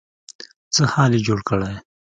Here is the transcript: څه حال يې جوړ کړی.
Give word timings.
څه 0.73 0.81
حال 0.93 1.11
يې 1.15 1.19
جوړ 1.27 1.39
کړی. 1.49 1.73